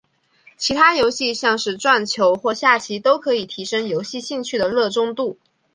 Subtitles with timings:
[0.57, 5.37] 其他游戏像是撞球或下棋都可以提升游戏兴趣的热衷度。